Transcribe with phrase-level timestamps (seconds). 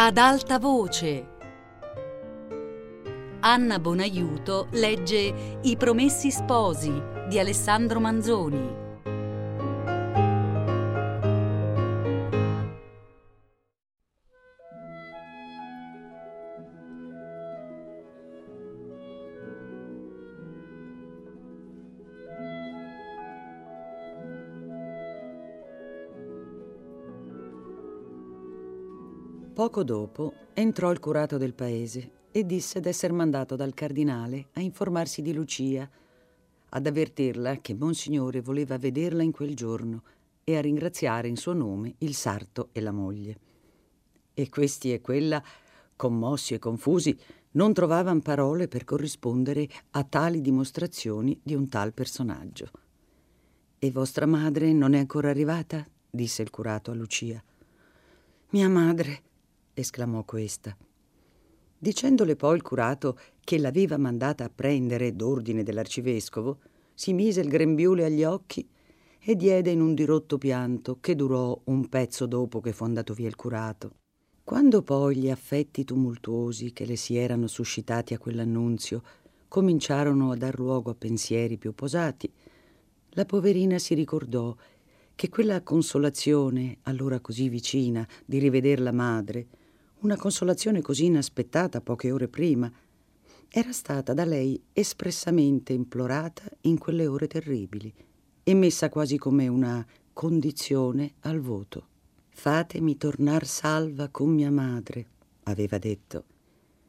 [0.00, 1.26] Ad alta voce.
[3.40, 8.87] Anna Bonaiuto legge I Promessi Sposi di Alessandro Manzoni.
[29.78, 35.22] Poco dopo entrò il curato del paese e disse d'esser mandato dal cardinale a informarsi
[35.22, 35.88] di Lucia,
[36.70, 40.02] ad avvertirla che Monsignore voleva vederla in quel giorno
[40.42, 43.38] e a ringraziare in suo nome il sarto e la moglie.
[44.34, 45.40] E questi e quella,
[45.94, 47.16] commossi e confusi,
[47.52, 52.68] non trovavano parole per corrispondere a tali dimostrazioni di un tal personaggio.
[53.78, 55.86] E vostra madre non è ancora arrivata?
[56.10, 57.40] disse il curato a Lucia.
[58.50, 59.26] Mia madre,
[59.80, 60.76] esclamò questa.
[61.80, 66.58] Dicendole poi il curato che l'aveva mandata a prendere d'ordine dell'arcivescovo,
[66.92, 68.68] si mise il grembiule agli occhi
[69.20, 73.28] e diede in un dirotto pianto che durò un pezzo dopo che fu andato via
[73.28, 73.92] il curato.
[74.42, 79.02] Quando poi gli affetti tumultuosi che le si erano suscitati a quell'annunzio
[79.46, 82.32] cominciarono a dar luogo a pensieri più posati,
[83.10, 84.56] la poverina si ricordò
[85.14, 89.46] che quella consolazione, allora così vicina, di riveder la madre,
[90.00, 92.70] una consolazione così inaspettata poche ore prima,
[93.48, 97.92] era stata da lei espressamente implorata in quelle ore terribili
[98.44, 101.86] e messa quasi come una condizione al voto.
[102.28, 105.06] Fatemi tornar salva con mia madre,
[105.44, 106.24] aveva detto,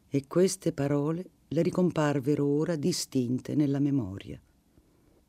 [0.09, 4.39] e queste parole le ricomparvero ora distinte nella memoria.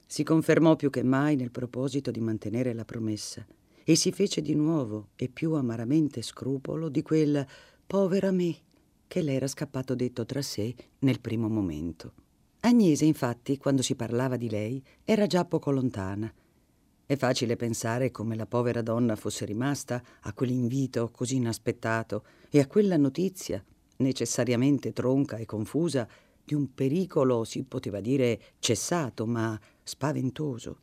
[0.07, 3.47] Si confermò più che mai nel proposito di mantenere la promessa
[3.85, 7.47] e si fece di nuovo e più amaramente scrupolo di quel
[7.91, 8.57] Povera me,
[9.09, 12.13] che le era scappato detto tra sé nel primo momento.
[12.61, 16.33] Agnese, infatti, quando si parlava di lei, era già poco lontana.
[17.05, 22.69] È facile pensare come la povera donna fosse rimasta a quell'invito così inaspettato e a
[22.69, 23.61] quella notizia,
[23.97, 26.07] necessariamente tronca e confusa,
[26.45, 30.79] di un pericolo, si poteva dire, cessato, ma spaventoso,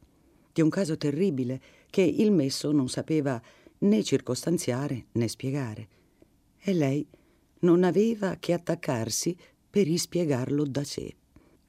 [0.51, 3.41] di un caso terribile che il messo non sapeva
[3.77, 5.95] né circostanziare né spiegare
[6.67, 7.07] e lei
[7.59, 9.33] non aveva che attaccarsi
[9.69, 11.15] per ispiegarlo da sé.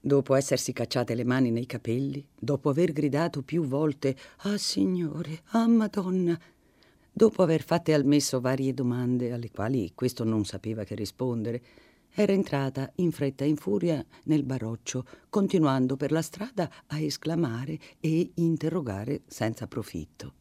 [0.01, 5.69] Dopo essersi cacciate le mani nei capelli, dopo aver gridato più volte Ah Signore, ah
[5.69, 6.37] Madonna,
[7.13, 11.63] dopo aver fatte al messo varie domande alle quali questo non sapeva che rispondere,
[12.11, 17.79] era entrata in fretta e in furia nel baroccio, continuando per la strada a esclamare
[18.01, 20.35] e interrogare senza profitto.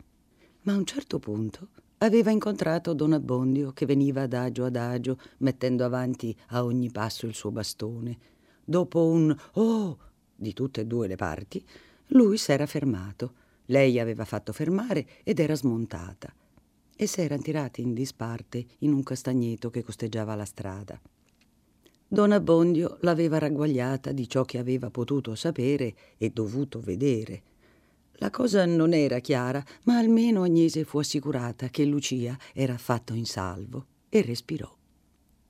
[0.63, 1.69] Ma a un certo punto
[2.00, 7.52] aveva incontrato Don Abbondio che veniva adagio adagio, mettendo avanti a ogni passo il suo
[7.52, 8.18] bastone.
[8.63, 9.97] Dopo un oh
[10.35, 11.63] di tutte e due le parti,
[12.08, 13.46] lui s'era fermato.
[13.66, 16.34] Lei aveva fatto fermare ed era smontata.
[16.96, 21.00] E s'eran tirati in disparte in un castagneto che costeggiava la strada.
[22.08, 27.41] Don Abbondio l'aveva ragguagliata di ciò che aveva potuto sapere e dovuto vedere
[28.19, 33.25] la cosa non era chiara, ma almeno Agnese fu assicurata che Lucia era affatto in
[33.25, 34.73] salvo e respirò.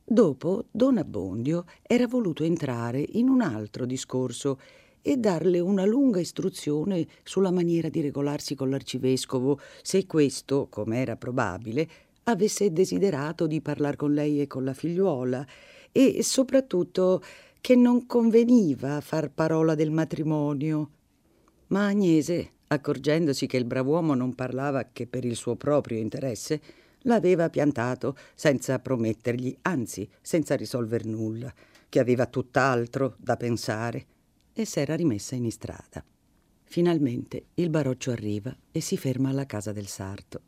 [0.03, 4.59] Dopo Don Abbondio era voluto entrare in un altro discorso
[5.01, 11.16] e darle una lunga istruzione sulla maniera di regolarsi con l'arcivescovo, se questo, come era
[11.16, 11.88] probabile,
[12.23, 15.45] avesse desiderato di parlar con lei e con la figliuola,
[15.94, 17.22] e soprattutto
[17.61, 20.89] che non conveniva far parola del matrimonio.
[21.67, 26.61] Ma Agnese accorgendosi che il brav'uomo non parlava che per il suo proprio interesse,
[27.01, 31.53] l'aveva piantato senza promettergli, anzi senza risolver nulla,
[31.89, 34.05] che aveva tutt'altro da pensare,
[34.53, 36.03] e s'era rimessa in istrada.
[36.63, 40.41] Finalmente il baroccio arriva e si ferma alla casa del sarto.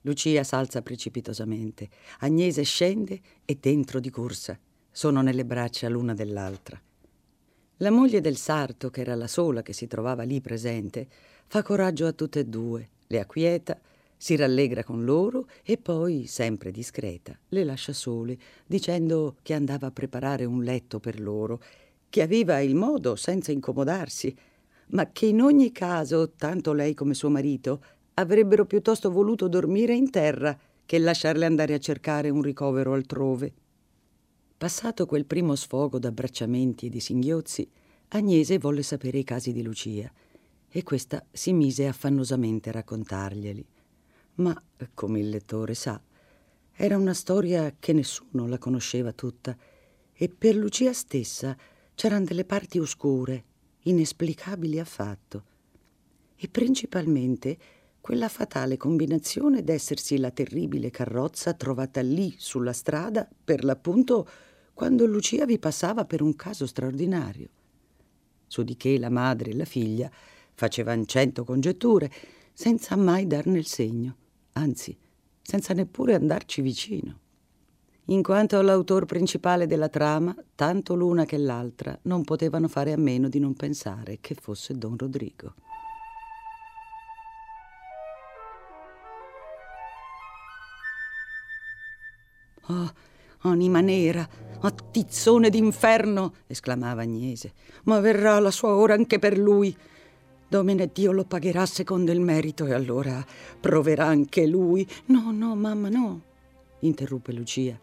[0.00, 1.88] Lucia s'alza precipitosamente,
[2.20, 4.58] Agnese scende e dentro di corsa.
[4.90, 6.80] Sono nelle braccia l'una dell'altra.
[7.80, 11.06] La moglie del sarto, che era la sola che si trovava lì presente,
[11.46, 13.78] fa coraggio a tutte e due, le acquieta,
[14.16, 19.90] si rallegra con loro e poi, sempre discreta, le lascia sole, dicendo che andava a
[19.90, 21.60] preparare un letto per loro,
[22.08, 24.34] che aveva il modo senza incomodarsi,
[24.92, 27.82] ma che in ogni caso, tanto lei come suo marito,
[28.14, 33.52] avrebbero piuttosto voluto dormire in terra che lasciarle andare a cercare un ricovero altrove.
[34.58, 37.68] Passato quel primo sfogo d'abbracciamenti e di singhiozzi,
[38.08, 40.10] Agnese volle sapere i casi di Lucia
[40.66, 43.66] e questa si mise affannosamente a raccontarglieli.
[44.36, 44.58] Ma,
[44.94, 46.00] come il lettore sa,
[46.78, 49.56] Era una storia che nessuno la conosceva tutta
[50.12, 51.56] e per Lucia stessa
[51.94, 53.44] c'erano delle parti oscure,
[53.80, 55.44] inesplicabili affatto.
[56.34, 57.58] E principalmente
[58.06, 64.28] quella fatale combinazione d'essersi la terribile carrozza trovata lì sulla strada, per l'appunto
[64.74, 67.48] quando Lucia vi passava per un caso straordinario.
[68.46, 70.08] Su di che la madre e la figlia
[70.54, 72.08] facevano cento congetture,
[72.52, 74.16] senza mai darne il segno,
[74.52, 74.96] anzi,
[75.42, 77.18] senza neppure andarci vicino.
[78.04, 83.28] In quanto all'autor principale della trama, tanto l'una che l'altra non potevano fare a meno
[83.28, 85.54] di non pensare che fosse Don Rodrigo.
[92.68, 92.92] Oh,
[93.40, 94.28] Anima nera,
[94.60, 97.52] attizzone d'inferno, esclamava Agnese.
[97.84, 99.76] Ma verrà la sua ora anche per lui.
[100.48, 103.24] Domine Dio lo pagherà secondo il merito e allora
[103.60, 104.86] proverà anche lui.
[105.06, 106.20] No, no, mamma, no,
[106.80, 107.78] interruppe Lucia.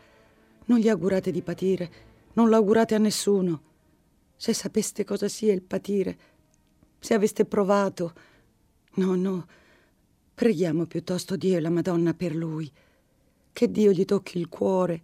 [0.66, 1.92] Non gli augurate di patire,
[2.34, 3.62] non l'augurate a nessuno.
[4.36, 6.18] Se sapeste cosa sia il patire,
[7.00, 8.14] se aveste provato.
[8.96, 9.46] No, no,
[10.34, 12.70] preghiamo piuttosto Dio e la Madonna per lui.
[13.54, 15.02] Che Dio gli tocchi il cuore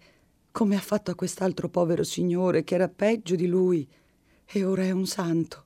[0.50, 3.88] come ha fatto a quest'altro povero signore che era peggio di lui
[4.44, 5.66] e ora è un santo.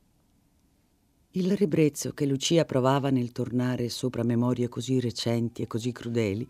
[1.31, 6.45] Il ribrezzo che Lucia provava nel tornare sopra memorie così recenti e così crudeli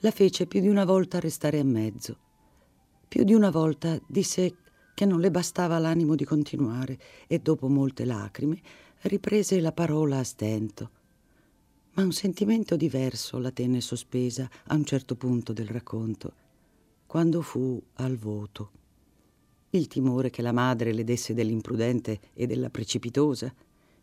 [0.00, 2.18] la fece più di una volta restare a mezzo.
[3.06, 4.56] Più di una volta disse
[4.94, 6.98] che non le bastava l'animo di continuare
[7.28, 8.60] e dopo molte lacrime
[9.02, 10.90] riprese la parola a stento.
[11.94, 16.32] Ma un sentimento diverso la tenne sospesa a un certo punto del racconto
[17.04, 18.70] quando fu al voto.
[19.70, 23.52] Il timore che la madre le desse dell'imprudente e della precipitosa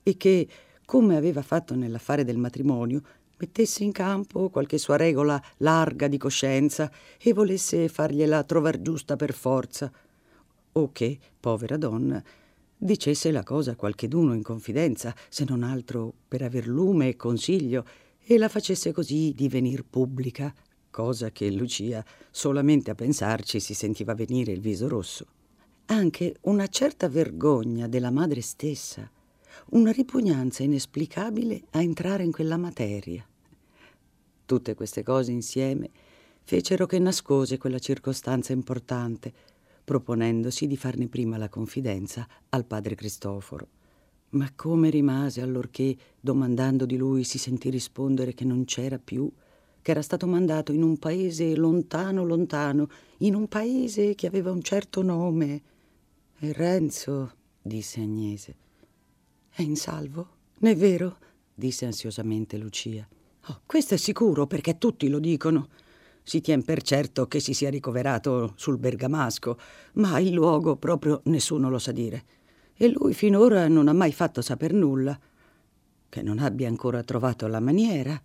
[0.04, 0.48] e che,
[0.86, 3.02] come aveva fatto nell'affare del matrimonio,
[3.38, 9.34] mettesse in campo qualche sua regola larga di coscienza e volesse fargliela trovar giusta per
[9.34, 9.92] forza,
[10.74, 12.24] o che, povera donna,
[12.82, 17.86] dicesse la cosa a qualcheduno in confidenza, se non altro per aver lume e consiglio,
[18.24, 20.54] e la facesse così divenir pubblica
[20.90, 25.26] cosa che Lucia, solamente a pensarci, si sentiva venire il viso rosso.
[25.86, 29.10] Anche una certa vergogna della madre stessa,
[29.72, 33.26] una ripugnanza inesplicabile a entrare in quella materia.
[34.46, 35.90] Tutte queste cose insieme
[36.44, 39.34] fecero che nascose quella circostanza importante,
[39.90, 43.68] proponendosi di farne prima la confidenza al padre Cristoforo.
[44.34, 49.28] Ma come rimase allorché, domandando di lui, si sentì rispondere che non c'era più,
[49.82, 52.88] che era stato mandato in un paese lontano, lontano,
[53.20, 55.62] in un paese che aveva un certo nome.
[56.38, 58.56] E Renzo, disse Agnese,
[59.50, 60.28] è in salvo?
[60.60, 61.18] Non è vero?
[61.52, 63.08] disse ansiosamente Lucia.
[63.48, 65.70] Oh, questo è sicuro perché tutti lo dicono.
[66.30, 69.58] Si tien per certo che si sia ricoverato sul Bergamasco,
[69.94, 72.24] ma il luogo proprio nessuno lo sa dire.
[72.76, 75.20] E lui finora non ha mai fatto saper nulla.
[76.08, 78.22] Che non abbia ancora trovato la maniera.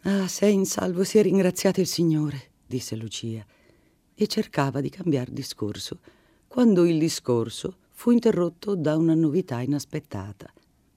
[0.00, 3.46] Ah, sei in salvo, sia ringraziato il Signore, disse Lucia,
[4.12, 6.00] e cercava di cambiar discorso,
[6.48, 10.52] quando il discorso fu interrotto da una novità inaspettata,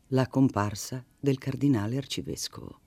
[0.07, 2.80] la comparsa del cardinale arcivescovo.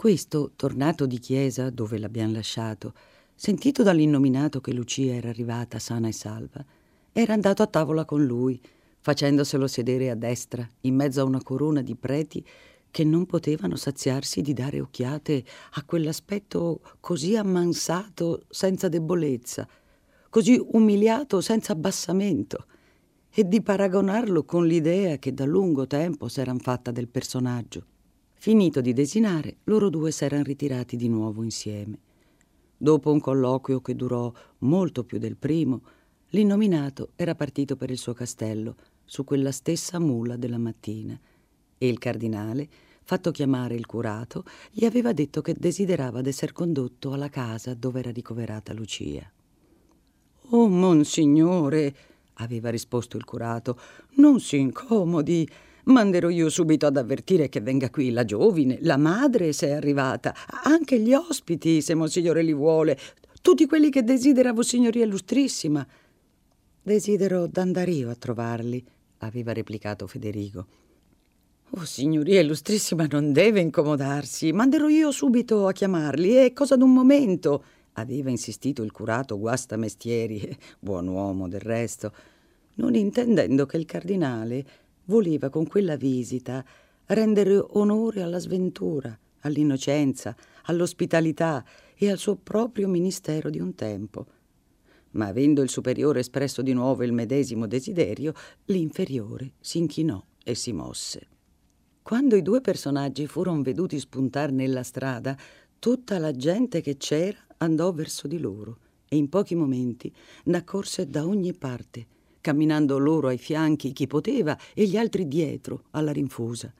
[0.00, 2.94] Questo, tornato di chiesa dove l'abbiamo lasciato,
[3.34, 6.64] sentito dall'innominato che Lucia era arrivata sana e salva,
[7.12, 8.58] era andato a tavola con lui,
[8.98, 12.42] facendoselo sedere a destra, in mezzo a una corona di preti
[12.90, 19.68] che non potevano saziarsi di dare occhiate a quell'aspetto così ammansato senza debolezza,
[20.30, 22.64] così umiliato senza abbassamento,
[23.30, 27.89] e di paragonarlo con l'idea che da lungo tempo s'eran fatta del personaggio.
[28.42, 31.98] Finito di desinare, loro due s'eran ritirati di nuovo insieme.
[32.74, 35.82] Dopo un colloquio che durò molto più del primo,
[36.30, 41.20] l'innominato era partito per il suo castello su quella stessa mula della mattina
[41.76, 42.66] e il cardinale,
[43.02, 48.10] fatto chiamare il curato, gli aveva detto che desiderava d'esser condotto alla casa dove era
[48.10, 49.30] ricoverata Lucia.
[50.52, 51.94] Oh, monsignore,
[52.36, 53.78] aveva risposto il curato,
[54.12, 55.46] non si incomodi.
[55.90, 60.32] Manderò io subito ad avvertire che venga qui la giovine, la madre se è arrivata,
[60.62, 62.96] anche gli ospiti, se monsignore li vuole,
[63.42, 65.84] tutti quelli che desidera Vossignoria Illustrissima.
[66.80, 68.84] Desidero d'andare io a trovarli,
[69.18, 70.66] aveva replicato Federico.
[71.70, 74.52] Oh, signoria illustrissima, non deve incomodarsi.
[74.52, 76.34] Manderò io subito a chiamarli.
[76.34, 82.12] È cosa d'un momento, aveva insistito il curato guastamestieri, buon uomo del resto,
[82.74, 84.66] non intendendo che il cardinale
[85.10, 86.64] voleva con quella visita
[87.06, 90.36] rendere onore alla sventura, all'innocenza,
[90.66, 91.64] all'ospitalità
[91.96, 94.26] e al suo proprio ministero di un tempo.
[95.12, 98.32] Ma avendo il superiore espresso di nuovo il medesimo desiderio,
[98.66, 101.26] l'inferiore si inchinò e si mosse.
[102.00, 105.36] Quando i due personaggi furono veduti spuntar nella strada,
[105.80, 110.12] tutta la gente che c'era andò verso di loro e in pochi momenti
[110.44, 112.06] n'accorse da ogni parte,
[112.40, 116.72] camminando loro ai fianchi chi poteva e gli altri dietro alla rinfusa.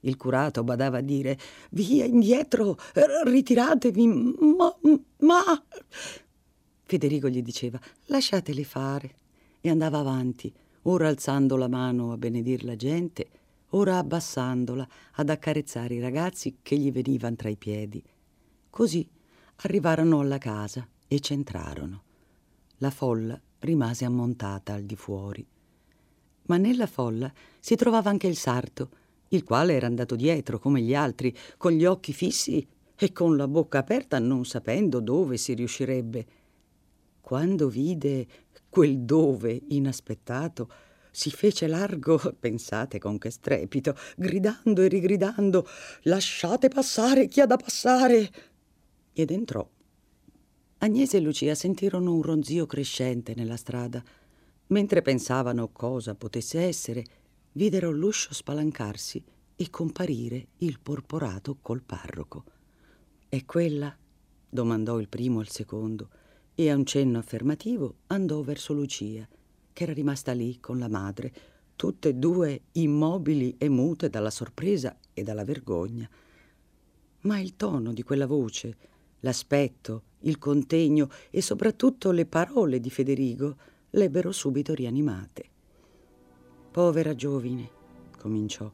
[0.00, 1.38] Il curato badava a dire
[1.70, 2.76] Via indietro,
[3.24, 4.76] ritiratevi, ma,
[5.18, 5.64] ma.
[6.84, 9.14] Federico gli diceva Lasciateli fare
[9.60, 13.28] e andava avanti, ora alzando la mano a benedir la gente,
[13.70, 18.02] ora abbassandola ad accarezzare i ragazzi che gli venivano tra i piedi.
[18.70, 19.06] Così
[19.56, 22.02] arrivarono alla casa e c'entrarono.
[22.78, 25.46] La folla rimase ammontata al di fuori.
[26.46, 28.90] Ma nella folla si trovava anche il sarto,
[29.28, 33.48] il quale era andato dietro come gli altri, con gli occhi fissi e con la
[33.48, 36.26] bocca aperta, non sapendo dove si riuscirebbe.
[37.20, 38.26] Quando vide
[38.68, 40.70] quel dove inaspettato,
[41.10, 45.66] si fece largo, pensate con che strepito, gridando e rigridando:
[46.02, 48.30] Lasciate passare chi ha da passare!
[49.12, 49.68] Ed entrò.
[50.82, 54.02] Agnese e Lucia sentirono un ronzio crescente nella strada.
[54.68, 57.04] Mentre pensavano cosa potesse essere,
[57.52, 59.22] videro l'uscio spalancarsi
[59.56, 62.44] e comparire il porporato col parroco.
[63.28, 63.94] È quella?
[64.48, 66.08] domandò il primo al secondo,
[66.54, 69.28] e a un cenno affermativo andò verso Lucia,
[69.74, 71.30] che era rimasta lì con la madre,
[71.76, 76.08] tutte e due immobili e mute dalla sorpresa e dalla vergogna.
[77.20, 78.76] Ma il tono di quella voce,
[79.20, 83.56] l'aspetto, il contegno e soprattutto le parole di Federico
[83.90, 85.44] l'ebbero subito rianimate.
[86.70, 87.68] Povera giovine,
[88.18, 88.70] cominciò.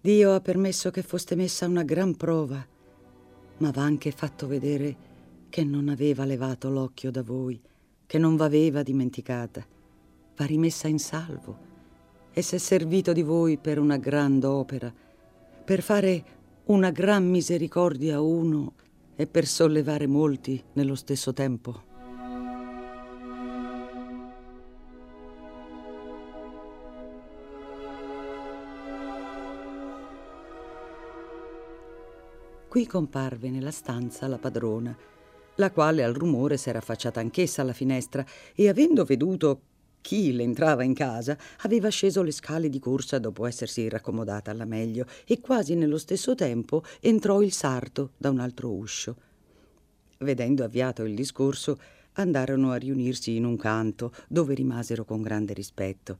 [0.00, 2.64] Dio ha permesso che foste messa una gran prova,
[3.58, 4.96] ma va anche fatto vedere
[5.48, 7.60] che non aveva levato l'occhio da voi,
[8.06, 9.66] che non v'aveva dimenticata.
[10.36, 11.64] Va rimessa in salvo
[12.32, 14.92] e s'è servito di voi per una grande opera,
[15.64, 16.24] per fare
[16.66, 18.74] una gran misericordia a uno
[19.16, 21.94] e per sollevare molti nello stesso tempo.
[32.68, 34.94] Qui comparve nella stanza la padrona,
[35.54, 38.22] la quale al rumore s'era affacciata anch'essa alla finestra
[38.54, 39.60] e avendo veduto
[40.06, 44.64] chi le entrava in casa, aveva sceso le scale di corsa dopo essersi raccomodata alla
[44.64, 49.16] meglio e quasi nello stesso tempo entrò il sarto da un altro uscio.
[50.18, 51.80] Vedendo avviato il discorso,
[52.12, 56.18] andarono a riunirsi in un canto, dove rimasero con grande rispetto.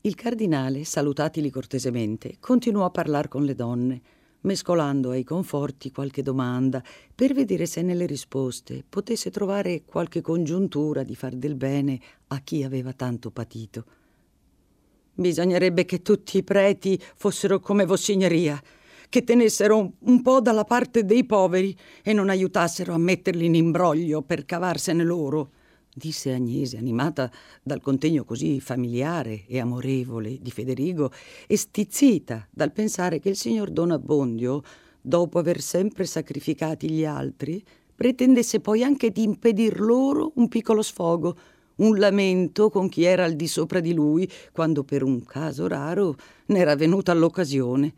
[0.00, 4.00] Il cardinale, salutatili cortesemente, continuò a parlar con le donne,
[4.42, 6.82] mescolando ai conforti qualche domanda
[7.14, 12.62] per vedere se nelle risposte potesse trovare qualche congiuntura di far del bene a chi
[12.62, 13.84] aveva tanto patito.
[15.14, 18.60] Bisognerebbe che tutti i preti fossero come Vossignoria,
[19.08, 24.22] che tenessero un po' dalla parte dei poveri e non aiutassero a metterli in imbroglio
[24.22, 25.50] per cavarsene loro
[25.94, 27.30] disse Agnese, animata
[27.62, 31.12] dal contegno così familiare e amorevole di Federico
[31.46, 34.62] e stizzita dal pensare che il signor Don Abbondio,
[35.00, 37.62] dopo aver sempre sacrificati gli altri,
[37.94, 41.36] pretendesse poi anche di impedir loro un piccolo sfogo,
[41.76, 46.16] un lamento con chi era al di sopra di lui, quando per un caso raro
[46.46, 47.94] ne era venuta l'occasione.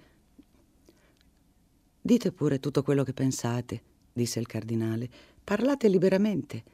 [2.01, 3.83] Dite pure tutto quello che pensate,
[4.13, 5.09] disse il cardinale.
[5.45, 6.65] Parlate liberamente.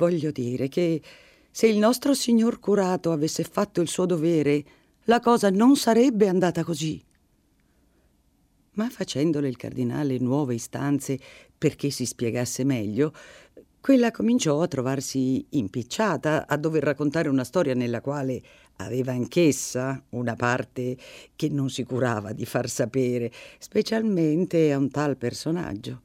[0.00, 1.02] Voglio dire che
[1.50, 4.64] se il nostro signor curato avesse fatto il suo dovere,
[5.04, 7.04] la cosa non sarebbe andata così.
[8.72, 11.18] Ma facendole il cardinale nuove istanze
[11.58, 13.12] perché si spiegasse meglio,
[13.78, 18.40] quella cominciò a trovarsi impicciata a dover raccontare una storia nella quale
[18.76, 20.96] aveva anch'essa una parte
[21.36, 26.00] che non si curava di far sapere, specialmente a un tal personaggio.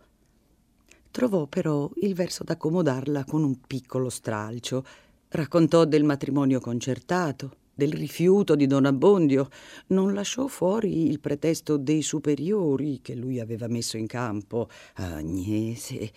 [1.15, 4.83] Trovò però il verso d'accomodarla con un piccolo stralcio.
[5.29, 9.47] Raccontò del matrimonio concertato, del rifiuto di Don Abbondio,
[9.87, 16.11] non lasciò fuori il pretesto dei superiori che lui aveva messo in campo, Agnese,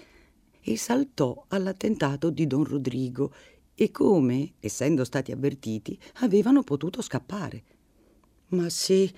[0.60, 3.32] e saltò all'attentato di Don Rodrigo
[3.76, 7.62] e come, essendo stati avvertiti, avevano potuto scappare.
[8.48, 9.08] Ma sì,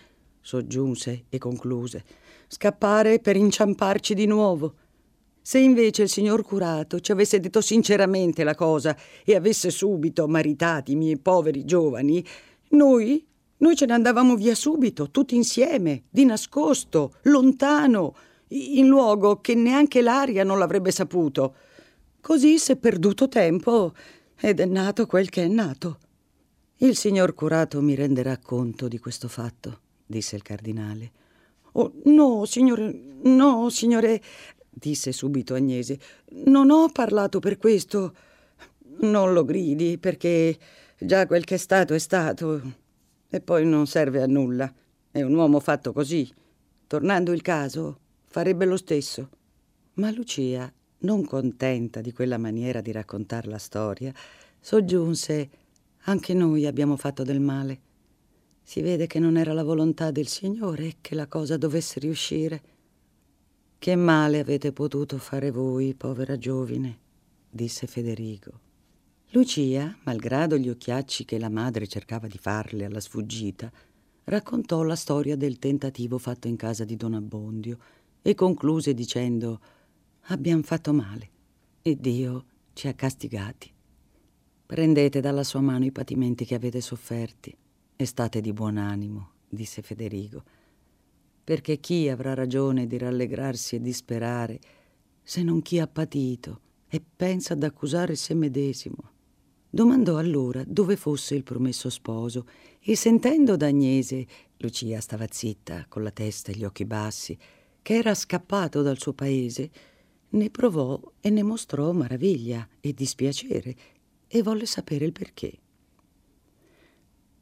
[0.42, 2.04] soggiunse e concluse,
[2.49, 4.75] scappare per inciamparci di nuovo.
[5.42, 10.92] Se invece il signor curato ci avesse detto sinceramente la cosa e avesse subito maritati
[10.92, 12.25] i miei poveri giovani,
[12.70, 13.26] noi,
[13.59, 18.14] noi ce ne andavamo via subito, tutti insieme, di nascosto, lontano,
[18.49, 21.54] in luogo che neanche l'aria non l'avrebbe saputo.
[22.20, 23.94] Così s'è perduto tempo
[24.38, 25.99] ed è nato quel che è nato.
[26.76, 31.12] Il signor curato mi renderà conto di questo fatto, disse il cardinale.
[31.73, 32.92] Oh, no, signore,
[33.23, 34.20] no, signore,
[34.70, 35.98] disse subito Agnese.
[36.44, 38.14] Non ho parlato per questo.
[39.00, 40.56] Non lo gridi, perché
[40.98, 42.60] già quel che è stato è stato.
[43.28, 44.72] E poi non serve a nulla.
[45.10, 46.32] È un uomo fatto così.
[46.86, 49.28] Tornando il caso, farebbe lo stesso.
[49.94, 54.12] Ma Lucia, non contenta di quella maniera di raccontare la storia,
[54.58, 55.50] soggiunse
[56.04, 57.80] anche noi abbiamo fatto del male.
[58.62, 62.62] Si vede che non era la volontà del Signore che la cosa dovesse riuscire.
[63.80, 66.99] Che male avete potuto fare voi, povera giovine,
[67.49, 68.60] disse Federico.
[69.30, 73.72] Lucia, malgrado gli occhiacci che la madre cercava di farle alla sfuggita,
[74.25, 77.78] raccontò la storia del tentativo fatto in casa di Don Abbondio
[78.20, 79.58] e concluse dicendo
[80.25, 81.30] Abbiamo fatto male
[81.80, 82.44] e Dio
[82.75, 83.72] ci ha castigati.
[84.66, 87.56] Prendete dalla sua mano i patimenti che avete sofferti
[87.96, 90.44] e state di buon animo, disse Federico,
[91.42, 94.61] perché chi avrà ragione di rallegrarsi e di sperare
[95.23, 99.11] se non chi ha patito e pensa ad accusare se medesimo?
[99.70, 102.47] Domandò allora dove fosse il promesso sposo
[102.80, 107.38] e sentendo da Agnese, Lucia stava zitta, con la testa e gli occhi bassi,
[107.80, 109.70] che era scappato dal suo paese,
[110.30, 113.76] ne provò e ne mostrò maraviglia e dispiacere
[114.26, 115.59] e volle sapere il perché.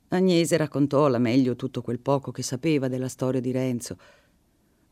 [0.09, 3.99] Agnese raccontò alla meglio tutto quel poco che sapeva della storia di Renzo.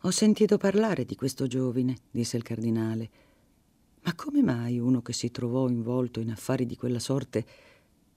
[0.03, 3.11] Ho sentito parlare di questo giovine, disse il cardinale.
[4.03, 7.45] Ma come mai uno che si trovò involto in affari di quella sorte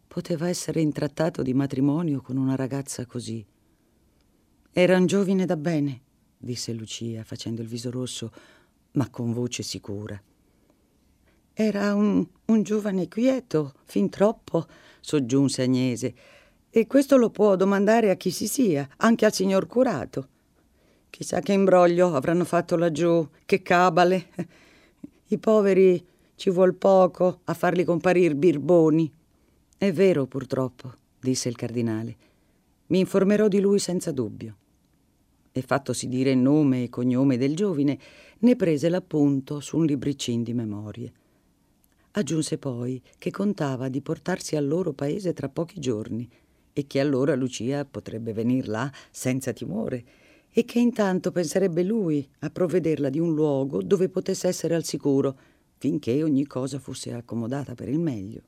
[0.08, 3.46] poteva essere intrattato di matrimonio con una ragazza così?
[4.72, 6.02] Era un giovine da bene,
[6.38, 8.32] disse Lucia, facendo il viso rosso,
[8.92, 10.22] ma con voce sicura.
[11.54, 14.68] Era un, un giovane quieto, fin troppo,
[15.00, 16.16] soggiunse Agnese,
[16.72, 20.28] e questo lo può domandare a chi si sia, anche al signor curato.
[21.10, 24.28] Chissà che imbroglio avranno fatto laggiù, che cabale.
[25.28, 26.06] I poveri
[26.36, 29.12] ci vuol poco a farli comparir birboni.
[29.78, 32.16] È vero, purtroppo, disse il cardinale.
[32.88, 34.56] Mi informerò di lui senza dubbio.
[35.52, 37.98] E fattosi dire nome e cognome del giovine,
[38.40, 41.12] ne prese l'appunto su un libricin di memorie.
[42.12, 46.30] Aggiunse poi che contava di portarsi al loro paese tra pochi giorni
[46.80, 50.04] e che allora Lucia potrebbe venir là senza timore
[50.52, 55.38] e che intanto penserebbe lui a provvederla di un luogo dove potesse essere al sicuro
[55.78, 58.42] finché ogni cosa fosse accomodata per il meglio.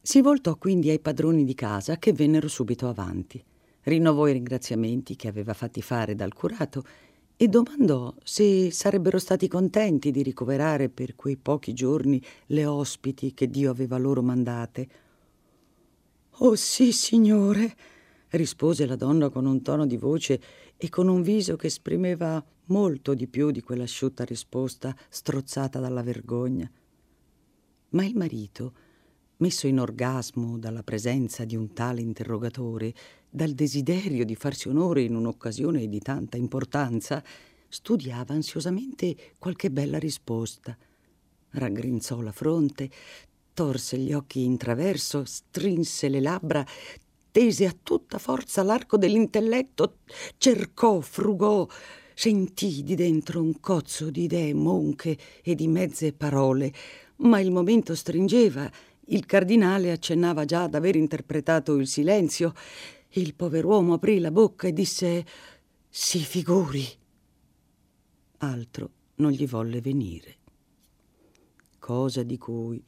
[0.00, 3.42] Si voltò quindi ai padroni di casa che vennero subito avanti.
[3.82, 6.84] Rinnovò i ringraziamenti che aveva fatti fare dal curato
[7.36, 13.48] e domandò se sarebbero stati contenti di ricoverare per quei pochi giorni le ospiti che
[13.48, 14.88] Dio aveva loro mandate.
[16.40, 17.74] Oh sì, signore,
[18.28, 20.40] rispose la donna con un tono di voce
[20.76, 26.70] e con un viso che esprimeva molto di più di quell'asciutta risposta strozzata dalla vergogna.
[27.88, 28.72] Ma il marito,
[29.38, 32.94] messo in orgasmo dalla presenza di un tale interrogatore,
[33.28, 37.20] dal desiderio di farsi onore in un'occasione di tanta importanza,
[37.66, 40.78] studiava ansiosamente qualche bella risposta.
[41.50, 42.90] Raggrinzò la fronte,
[43.58, 46.64] torse gli occhi in traverso, strinse le labbra,
[47.32, 49.96] tese a tutta forza l'arco dell'intelletto,
[50.36, 51.66] cercò, frugò,
[52.14, 56.72] sentì di dentro un cozzo di idee monche e di mezze parole,
[57.16, 58.70] ma il momento stringeva.
[59.06, 62.54] Il cardinale accennava già d'aver interpretato il silenzio
[63.14, 65.26] il pover'uomo aprì la bocca e disse
[65.88, 66.86] Si figuri.
[68.36, 70.36] Altro non gli volle venire.
[71.80, 72.80] Cosa di cui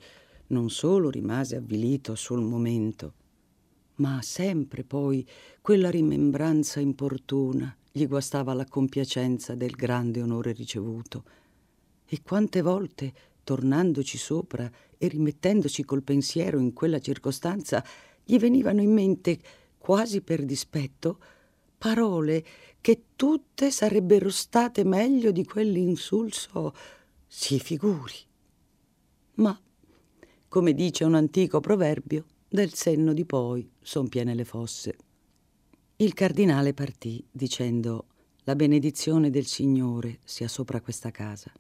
[0.51, 3.15] non solo rimase avvilito sul momento,
[3.97, 5.27] ma sempre poi
[5.61, 11.25] quella rimembranza importuna gli guastava la compiacenza del grande onore ricevuto.
[12.07, 17.85] E quante volte, tornandoci sopra e rimettendoci col pensiero in quella circostanza,
[18.25, 19.39] gli venivano in mente
[19.77, 21.19] quasi per dispetto,
[21.77, 22.45] parole
[22.81, 26.75] che tutte sarebbero state meglio di quell'insulso
[27.27, 28.15] si figuri.
[29.35, 29.59] Ma,
[30.51, 34.97] come dice un antico proverbio, del senno di poi son piene le fosse.
[35.95, 38.07] Il cardinale partì dicendo
[38.43, 41.53] la benedizione del Signore sia sopra questa casa.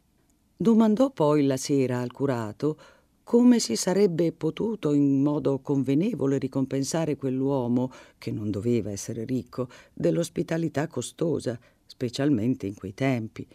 [0.57, 2.77] Domandò poi la sera al curato
[3.23, 10.89] come si sarebbe potuto in modo convenevole ricompensare quell'uomo, che non doveva essere ricco, dell'ospitalità
[10.89, 13.47] costosa, specialmente in quei tempi.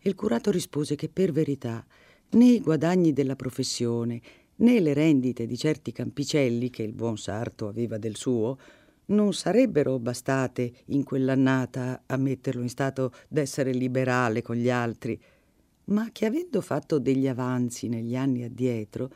[0.00, 1.86] il curato rispose che per verità
[2.30, 4.20] né i guadagni della professione
[4.60, 8.58] né le rendite di certi campicelli che il buon sarto aveva del suo
[9.06, 15.18] non sarebbero bastate in quell'annata a metterlo in stato d'essere liberale con gli altri,
[15.84, 19.10] ma che avendo fatto degli avanzi negli anni addietro,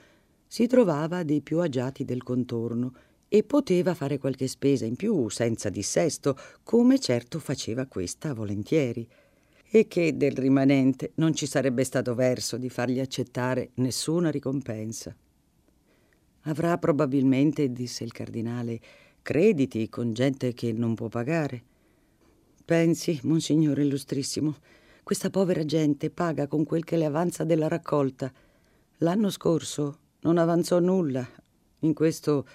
[0.47, 2.95] si trovava dei più agiati del contorno
[3.29, 9.07] e poteva fare qualche spesa in più senza dissesto, come certo faceva questa volentieri,
[9.75, 15.17] e che del rimanente non ci sarebbe stato verso di fargli accettare nessuna ricompensa.
[16.43, 18.81] Avrà probabilmente, disse il cardinale,
[19.23, 21.63] crediti con gente che non può pagare.
[22.65, 24.57] Pensi, Monsignore Illustrissimo,
[25.03, 28.33] questa povera gente paga con quel che le avanza della raccolta.
[28.99, 31.29] L'anno scorso non avanzò nulla.
[31.81, 32.47] In questo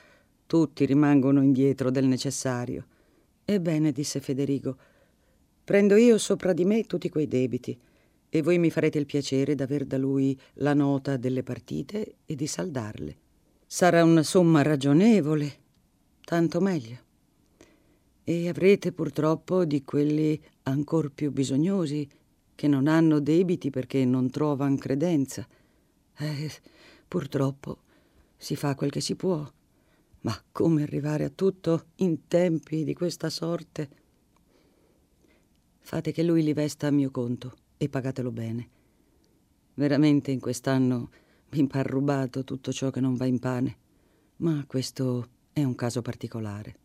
[0.45, 2.86] tutti rimangono indietro del necessario.
[3.43, 4.78] Ebbene, disse Federico,
[5.63, 7.78] prendo io sopra di me tutti quei debiti
[8.30, 12.47] e voi mi farete il piacere d'aver da lui la nota delle partite e di
[12.47, 13.17] saldarle.
[13.69, 15.60] Sarà una somma ragionevole,
[16.23, 16.97] tanto meglio.
[18.23, 22.08] E avrete purtroppo di quelli ancor più bisognosi
[22.56, 25.45] che non hanno debiti perché non trovano credenza.
[26.15, 26.51] Eh,
[27.10, 27.80] purtroppo
[28.38, 29.45] si fa quel che si può.
[30.21, 33.89] Ma come arrivare a tutto in tempi di questa sorte?
[35.82, 38.69] Fate che lui li vesta a mio conto e pagatelo bene.
[39.73, 41.10] Veramente in quest'anno
[41.49, 43.77] mi par rubato tutto ciò che non va in pane,
[44.38, 46.75] ma questo è un caso particolare.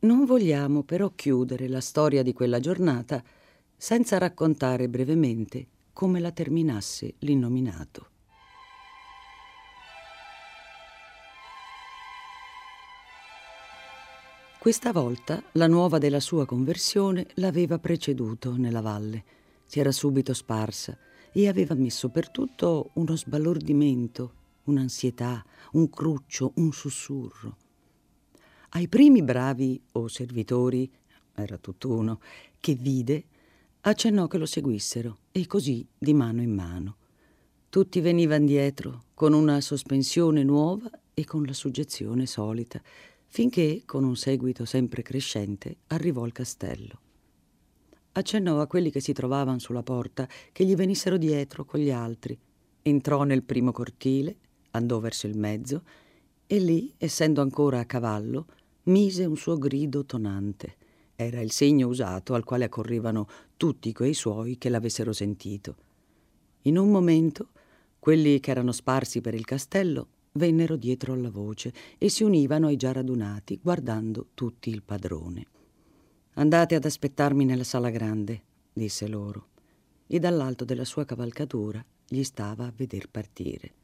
[0.00, 3.22] Non vogliamo però chiudere la storia di quella giornata
[3.76, 8.08] senza raccontare brevemente come la terminasse l'innominato.
[14.58, 19.24] Questa volta la nuova della sua conversione l'aveva preceduto nella valle,
[19.64, 20.98] si era subito sparsa
[21.32, 24.38] e aveva messo per tutto uno sbalordimento
[24.70, 27.56] un'ansietà, un cruccio, un sussurro.
[28.70, 30.90] Ai primi bravi o servitori,
[31.34, 32.20] era tutt'uno,
[32.60, 33.24] che vide,
[33.80, 36.96] accennò che lo seguissero e così di mano in mano.
[37.68, 42.80] Tutti venivano dietro con una sospensione nuova e con la suggezione solita,
[43.26, 47.09] finché, con un seguito sempre crescente, arrivò al castello.
[48.12, 52.38] Accennò a quelli che si trovavano sulla porta che gli venissero dietro con gli altri.
[52.82, 54.36] Entrò nel primo cortile
[54.72, 55.82] andò verso il mezzo
[56.46, 58.46] e lì, essendo ancora a cavallo,
[58.84, 60.76] mise un suo grido tonante.
[61.14, 65.76] Era il segno usato al quale accorrevano tutti quei suoi che l'avessero sentito.
[66.62, 67.48] In un momento,
[67.98, 72.76] quelli che erano sparsi per il castello vennero dietro alla voce e si univano ai
[72.76, 75.46] già radunati, guardando tutti il padrone.
[76.34, 79.48] Andate ad aspettarmi nella sala grande, disse loro,
[80.06, 83.74] e dall'alto della sua cavalcatura gli stava a veder partire.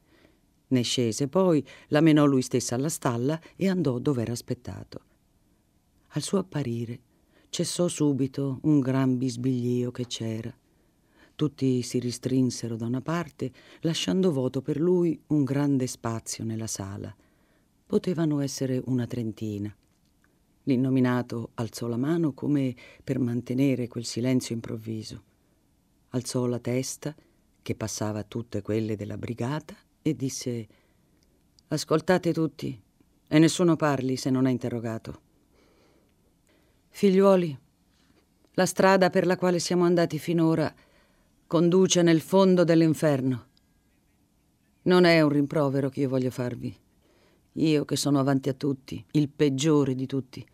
[0.68, 5.00] Ne scese poi, la menò lui stessa alla stalla e andò dove era aspettato.
[6.08, 7.00] Al suo apparire
[7.50, 10.52] cessò subito un gran bisbiglio che c'era.
[11.34, 17.14] Tutti si ristrinsero da una parte, lasciando vuoto per lui un grande spazio nella sala.
[17.86, 19.74] Potevano essere una trentina.
[20.68, 22.74] L'innominato alzò la mano come
[23.04, 25.22] per mantenere quel silenzio improvviso.
[26.08, 27.14] Alzò la testa,
[27.62, 30.66] che passava tutte quelle della brigata, e disse
[31.68, 32.80] Ascoltate tutti
[33.28, 35.20] e nessuno parli se non è interrogato.
[36.88, 37.56] Figliuoli,
[38.54, 40.72] la strada per la quale siamo andati finora
[41.46, 43.46] conduce nel fondo dell'inferno.
[44.82, 46.76] Non è un rimprovero che io voglio farvi,
[47.52, 50.44] io che sono avanti a tutti, il peggiore di tutti.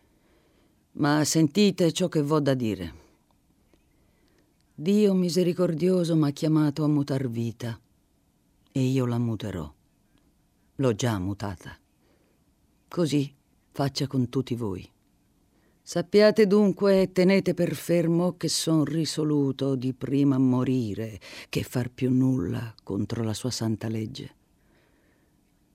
[0.95, 3.01] Ma sentite ciò che vo da dire.
[4.75, 7.79] Dio misericordioso m'ha chiamato a mutar vita
[8.71, 9.73] e io la muterò.
[10.75, 11.75] L'ho già mutata.
[12.87, 13.33] Così
[13.71, 14.87] faccia con tutti voi.
[15.81, 22.11] Sappiate dunque e tenete per fermo che son risoluto di prima morire che far più
[22.11, 24.35] nulla contro la sua santa legge.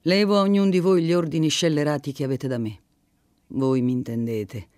[0.03, 2.81] Levo a ognuno di voi gli ordini scellerati che avete da me.
[3.49, 4.77] Voi mi intendete.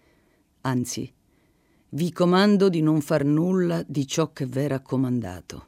[0.63, 1.11] Anzi,
[1.91, 5.67] vi comando di non far nulla di ciò che v'era comandato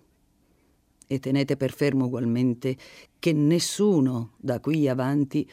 [1.06, 2.76] e tenete per fermo ugualmente
[3.18, 5.48] che nessuno da qui avanti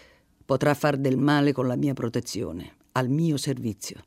[0.46, 4.04] potrà far del male con la mia protezione, al mio servizio.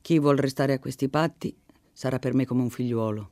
[0.00, 1.54] Chi vuol restare a questi patti
[1.92, 3.30] sarà per me come un figliuolo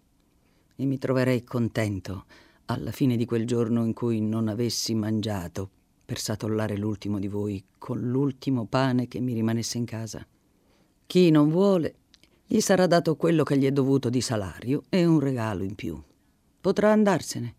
[0.76, 2.24] e mi troverei contento
[2.66, 5.70] alla fine di quel giorno in cui non avessi mangiato
[6.04, 10.26] per satollare l'ultimo di voi con l'ultimo pane che mi rimanesse in casa.
[11.06, 11.96] Chi non vuole,
[12.46, 16.00] Gli sarà dato quello che gli è dovuto di salario e un regalo in più.
[16.60, 17.54] Potrà andarsene,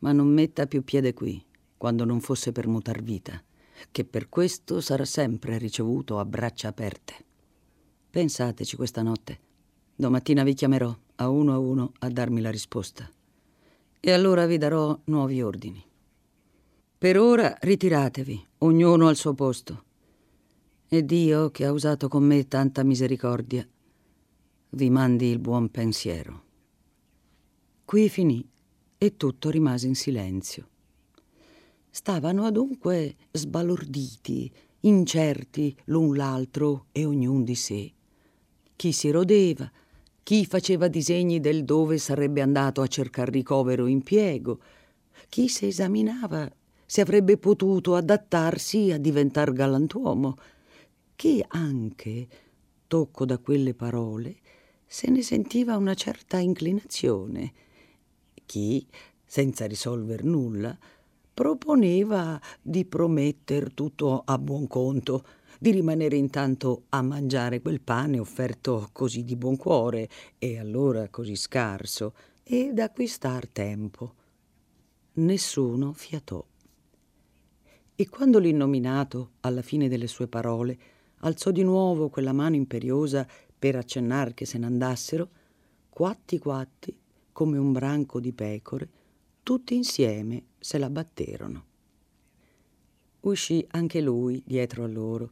[0.00, 1.42] ma non metta più piede qui,
[1.76, 3.42] quando non fosse per mutar vita,
[3.90, 7.14] che per questo sarà sempre ricevuto a braccia aperte.
[8.10, 9.40] Pensateci questa notte.
[9.94, 13.10] Domattina vi chiamerò a uno a uno a darmi la risposta.
[13.98, 15.82] E allora vi darò nuovi ordini.
[16.98, 19.84] Per ora ritiratevi, ognuno al suo posto.
[20.88, 23.66] E Dio, che ha usato con me tanta misericordia,
[24.70, 26.44] vi mandi il buon pensiero.
[27.84, 28.48] Qui finì
[28.96, 30.68] e tutto rimase in silenzio.
[31.90, 34.48] Stavano adunque sbalorditi,
[34.80, 37.92] incerti l'un l'altro e ognun di sé.
[38.76, 39.68] Chi si rodeva,
[40.22, 44.60] chi faceva disegni del dove sarebbe andato a cercar ricovero impiego,
[45.28, 46.48] chi si esaminava
[46.84, 50.36] se avrebbe potuto adattarsi a diventar galantuomo,
[51.16, 52.28] chi anche,
[52.86, 54.36] tocco da quelle parole,
[54.86, 57.52] se ne sentiva una certa inclinazione.
[58.44, 58.86] Chi,
[59.24, 60.78] senza risolver nulla,
[61.32, 65.24] proponeva di prometter tutto a buon conto,
[65.58, 71.34] di rimanere intanto a mangiare quel pane offerto così di buon cuore e allora così
[71.34, 74.14] scarso, ed acquistar tempo.
[75.14, 76.44] Nessuno fiatò.
[77.96, 80.78] E quando l'innominato, alla fine delle sue parole,
[81.26, 83.26] alzò di nuovo quella mano imperiosa
[83.58, 85.28] per accennar che se n'andassero,
[85.88, 86.96] quatti quatti,
[87.32, 88.88] come un branco di pecore,
[89.42, 91.64] tutti insieme se la batterono.
[93.20, 95.30] Uscì anche lui dietro a loro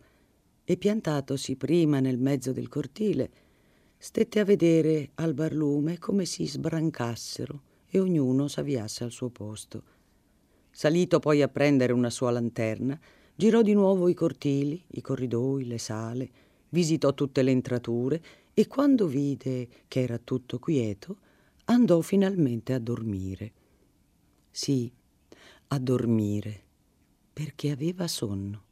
[0.65, 3.31] e piantatosi prima nel mezzo del cortile,
[3.97, 9.83] stette a vedere al barlume come si sbrancassero e ognuno s'avviasse al suo posto.
[10.73, 12.99] Salito poi a prendere una sua lanterna,
[13.35, 16.31] girò di nuovo i cortili, i corridoi, le sale,
[16.71, 18.23] visitò tutte le entrature
[18.55, 21.17] e quando vide che era tutto quieto,
[21.67, 23.53] andò finalmente a dormire.
[24.51, 24.91] Sì,
[25.69, 26.63] a dormire,
[27.33, 28.64] perché aveva sonno.